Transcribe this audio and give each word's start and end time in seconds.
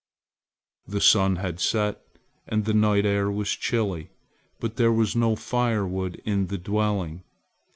The 0.87 0.99
sun 0.99 1.35
had 1.35 1.59
set 1.59 2.01
and 2.47 2.65
the 2.65 2.73
night 2.73 3.05
air 3.05 3.29
was 3.29 3.51
chilly, 3.51 4.09
but 4.59 4.75
there 4.77 4.91
was 4.91 5.15
no 5.15 5.35
fire 5.35 5.85
wood 5.85 6.19
in 6.25 6.47
the 6.47 6.57
dwelling. 6.57 7.23